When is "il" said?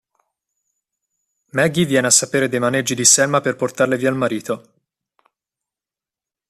4.09-4.15